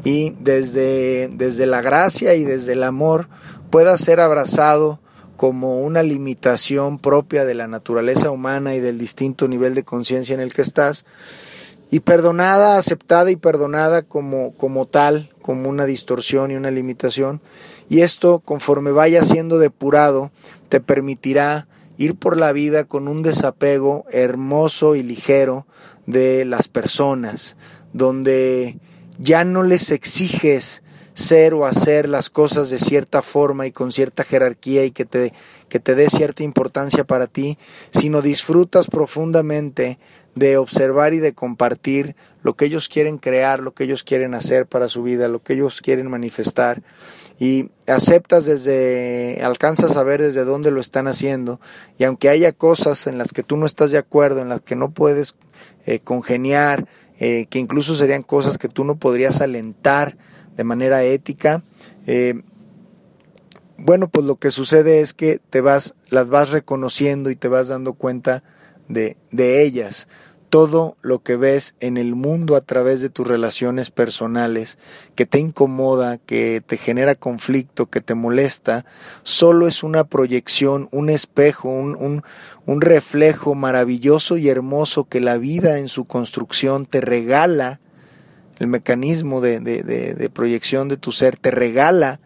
[0.05, 3.29] y desde, desde la gracia y desde el amor
[3.71, 5.01] pueda ser abrazado
[5.37, 10.41] como una limitación propia de la naturaleza humana y del distinto nivel de conciencia en
[10.41, 11.05] el que estás
[11.93, 17.43] y perdonada, aceptada y perdonada como, como tal, como una distorsión y una limitación.
[17.91, 20.31] Y esto, conforme vaya siendo depurado,
[20.71, 21.69] te permitirá
[21.99, 25.67] ir por la vida con un desapego hermoso y ligero
[26.07, 27.57] de las personas,
[27.93, 28.79] donde
[29.19, 30.82] ya no les exiges
[31.15, 35.33] ser o hacer las cosas de cierta forma y con cierta jerarquía y que te,
[35.69, 37.59] que te dé cierta importancia para ti,
[37.91, 39.99] sino disfrutas profundamente
[40.35, 44.67] de observar y de compartir lo que ellos quieren crear, lo que ellos quieren hacer
[44.67, 46.83] para su vida, lo que ellos quieren manifestar.
[47.39, 51.61] Y aceptas desde, alcanzas a ver desde dónde lo están haciendo.
[51.99, 54.77] Y aunque haya cosas en las que tú no estás de acuerdo, en las que
[54.77, 55.35] no puedes
[55.87, 56.87] eh, congeniar,
[57.19, 60.17] eh, que incluso serían cosas que tú no podrías alentar
[60.57, 61.63] de manera ética,
[62.07, 62.43] eh,
[63.85, 67.69] bueno, pues lo que sucede es que te vas, las vas reconociendo y te vas
[67.69, 68.45] dando cuenta
[68.89, 70.07] de, de ellas.
[70.51, 74.79] Todo lo que ves en el mundo a través de tus relaciones personales,
[75.17, 78.85] que te incomoda, que te genera conflicto, que te molesta,
[79.25, 82.23] solo es una proyección, un espejo, un, un,
[82.67, 87.81] un reflejo maravilloso y hermoso que la vida en su construcción te regala,
[88.59, 92.21] el mecanismo de, de, proyección de tu ser te regala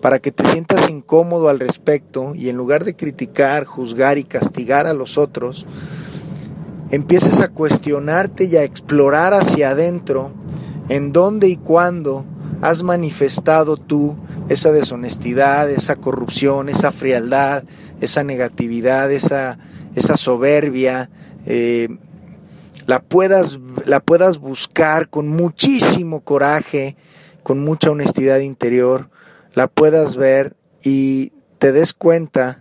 [0.00, 4.86] para que te sientas incómodo al respecto y en lugar de criticar, juzgar y castigar
[4.86, 5.66] a los otros,
[6.90, 10.32] empieces a cuestionarte y a explorar hacia adentro
[10.88, 12.24] en dónde y cuándo
[12.60, 14.16] has manifestado tú
[14.48, 17.64] esa deshonestidad, esa corrupción, esa frialdad,
[18.00, 19.58] esa negatividad, esa,
[19.94, 21.10] esa soberbia,
[21.46, 21.88] eh,
[22.86, 26.96] la, puedas, la puedas buscar con muchísimo coraje,
[27.42, 29.10] con mucha honestidad interior,
[29.54, 32.60] la puedas ver y te des cuenta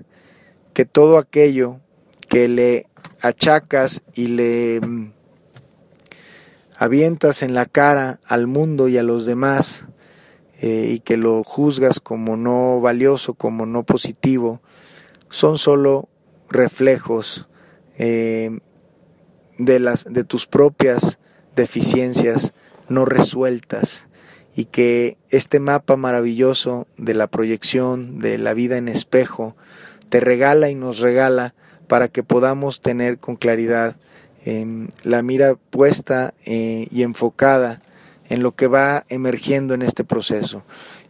[0.74, 1.80] que todo aquello
[2.28, 2.88] que le
[3.22, 5.14] achacas y le mm,
[6.78, 9.86] avientas en la cara al mundo y a los demás
[10.62, 14.62] eh, y que lo juzgas como no valioso, como no positivo,
[15.30, 16.10] son solo
[16.50, 17.48] reflejos
[17.98, 18.60] eh,
[19.58, 21.20] de, las, de tus propias
[21.56, 22.54] deficiencias
[22.90, 24.08] no resueltas
[24.56, 29.56] y que este mapa maravilloso de la proyección, de la vida en espejo,
[30.10, 31.56] te regala y nos regala
[31.88, 33.98] para que podamos tener con claridad
[34.46, 37.82] em, la mira puesta eh, y enfocada
[38.30, 40.64] en lo que va emergiendo en este proceso.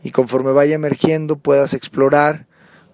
[0.04, 2.48] Y conforme vaya emergiendo puedas explorar,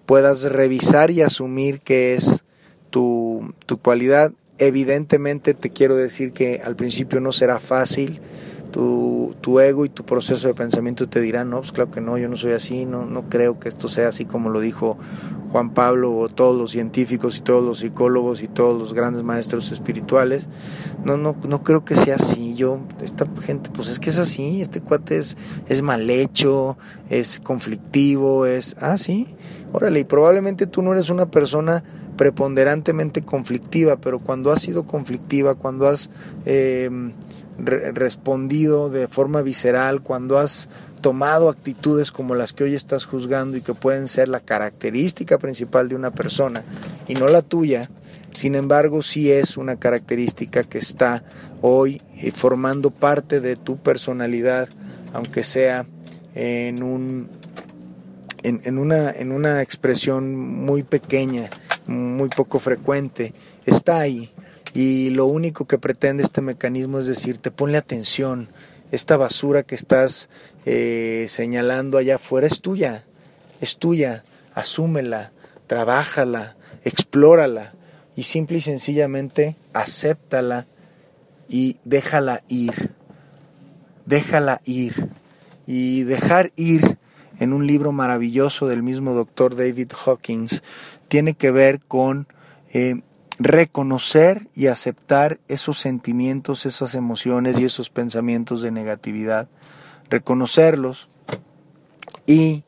[0.06, 2.44] puedas revisar y asumir qué es
[2.90, 4.32] tu, tu cualidad.
[4.58, 8.20] Evidentemente te quiero decir que al principio no será fácil,
[8.72, 12.16] tu, tu, ego y tu proceso de pensamiento te dirán, no, pues claro que no,
[12.18, 14.96] yo no soy así, no, no creo que esto sea así como lo dijo
[15.52, 19.70] Juan Pablo o todos los científicos y todos los psicólogos y todos los grandes maestros
[19.70, 20.48] espirituales.
[21.04, 22.54] No, no, no creo que sea así.
[22.54, 25.36] Yo, esta gente, pues es que es así, este cuate es,
[25.68, 26.78] es mal hecho,
[27.10, 29.36] es conflictivo, es, ah, sí,
[29.72, 31.84] órale, y probablemente tú no eres una persona
[32.16, 36.10] preponderantemente conflictiva, pero cuando has sido conflictiva, cuando has
[36.46, 36.90] eh,
[37.58, 40.68] respondido de forma visceral, cuando has
[41.00, 45.88] tomado actitudes como las que hoy estás juzgando y que pueden ser la característica principal
[45.88, 46.62] de una persona
[47.08, 47.90] y no la tuya,
[48.32, 51.24] sin embargo sí es una característica que está
[51.60, 54.68] hoy eh, formando parte de tu personalidad,
[55.12, 55.86] aunque sea
[56.34, 57.28] en, un,
[58.42, 61.50] en, una, en una expresión muy pequeña,
[61.86, 63.32] muy poco frecuente,
[63.66, 64.30] está ahí.
[64.74, 68.48] Y lo único que pretende este mecanismo es decirte, ponle atención,
[68.90, 70.28] esta basura que estás
[70.64, 73.04] eh, señalando allá afuera es tuya,
[73.60, 74.24] es tuya,
[74.54, 75.32] asúmela,
[75.66, 77.72] trabájala, explórala
[78.16, 80.66] y simple y sencillamente acéptala
[81.48, 82.92] y déjala ir,
[84.06, 85.08] déjala ir.
[85.66, 86.98] Y dejar ir
[87.38, 90.62] en un libro maravilloso del mismo doctor David Hawkins
[91.12, 92.26] tiene que ver con
[92.72, 93.02] eh,
[93.38, 99.46] reconocer y aceptar esos sentimientos, esas emociones y esos pensamientos de negatividad,
[100.08, 101.10] reconocerlos
[102.26, 102.64] y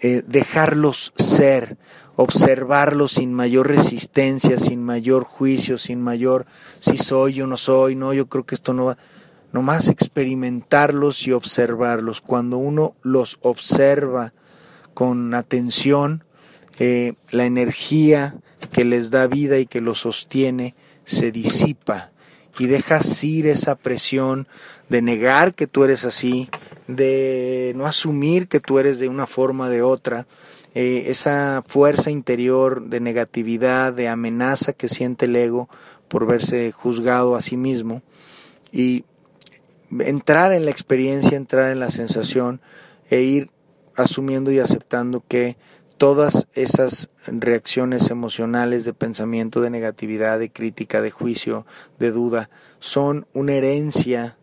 [0.00, 1.76] eh, dejarlos ser,
[2.16, 6.46] observarlos sin mayor resistencia, sin mayor juicio, sin mayor
[6.80, 8.98] si soy o no soy, no, yo creo que esto no va,
[9.52, 12.22] nomás experimentarlos y observarlos.
[12.22, 14.32] Cuando uno los observa
[14.94, 16.24] con atención,
[16.78, 18.36] eh, la energía
[18.72, 22.12] que les da vida y que los sostiene se disipa
[22.58, 24.46] y dejas ir esa presión
[24.88, 26.48] de negar que tú eres así,
[26.86, 30.26] de no asumir que tú eres de una forma o de otra,
[30.74, 35.68] eh, esa fuerza interior de negatividad, de amenaza que siente el ego
[36.08, 38.02] por verse juzgado a sí mismo.
[38.72, 39.04] Y
[40.00, 42.60] entrar en la experiencia, entrar en la sensación
[43.10, 43.50] e ir
[43.96, 45.56] asumiendo y aceptando que
[46.04, 51.64] todas esas reacciones emocionales de pensamiento, de negatividad, de crítica, de juicio,
[51.98, 54.36] de duda, son una herencia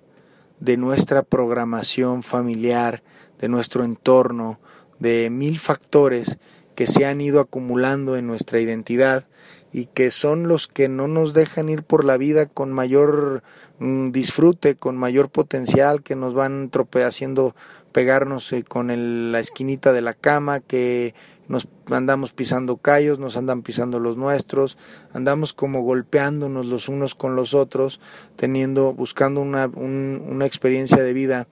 [0.59, 3.03] de nuestra programación familiar,
[3.39, 4.59] de nuestro entorno,
[4.97, 6.39] de mil factores
[6.74, 9.28] que se han ido acumulando en nuestra identidad
[9.72, 13.43] y que son los que no nos dejan ir por la vida con mayor
[13.78, 16.72] mm, disfrute, con mayor potencial, que nos van
[17.05, 17.55] haciendo
[17.91, 21.14] pegarnos eh, con la esquinita de la cama, que
[21.52, 24.78] nos andamos pisando callos, nos andan pisando los nuestros,
[25.14, 27.99] andamos como golpeándonos los unos con los otros,
[28.38, 31.47] teniendo, buscando una, una experiencia de vida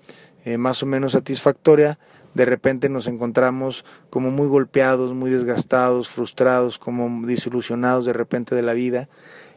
[0.45, 1.99] eh, más o menos satisfactoria,
[2.33, 8.61] de repente nos encontramos como muy golpeados, muy desgastados, frustrados, como desilusionados de repente de
[8.61, 9.09] la vida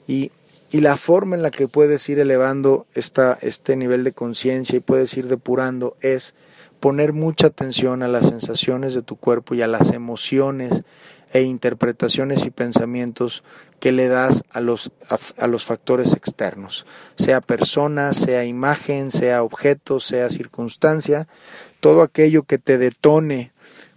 [0.09, 0.33] y,
[0.73, 4.81] y la forma en la que puedes ir elevando esta, este nivel de conciencia y
[4.81, 6.35] puedes ir depurando es
[6.83, 10.83] poner mucha atención a las sensaciones de tu cuerpo y a las emociones
[11.33, 13.45] e interpretaciones y pensamientos
[13.79, 14.91] que le das a los,
[15.39, 21.29] a, los factores externos, sea persona, sea imagen, sea objeto, sea circunstancia,
[21.79, 23.53] todo aquello que te detone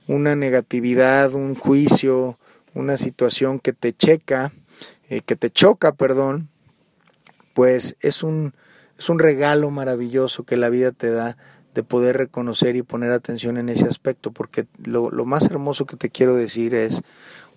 [0.05, 2.37] una negatividad, un juicio,
[2.75, 4.53] una situación que te checa,
[5.09, 6.49] eh, que te choca, perdón,
[7.55, 8.53] pues es un,
[8.99, 11.35] es un regalo maravilloso que la vida te da
[11.75, 16.09] de poder reconocer y poner atención en ese aspecto, porque lo, más hermoso que te
[16.09, 17.01] quiero decir es,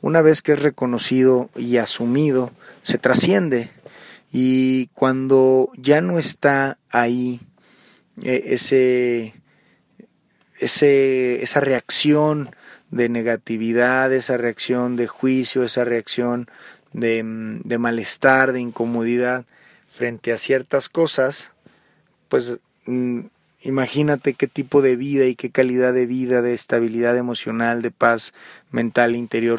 [0.03, 2.51] una vez que es reconocido y asumido,
[2.83, 3.71] se trasciende.
[4.33, 7.41] Y cuando ya no está ahí
[8.23, 9.35] e, ese,
[10.59, 12.51] ese, esa reacción
[12.91, 16.51] de negatividad, esa reacción de juicio, esa reacción
[16.93, 17.23] de,
[17.62, 19.45] de malestar, de incomodidad
[19.93, 21.53] frente a ciertas cosas,
[22.29, 23.21] pues mm,
[23.63, 28.33] Imagínate qué tipo de vida y qué calidad de vida, de estabilidad emocional, de paz
[28.71, 29.57] mental interior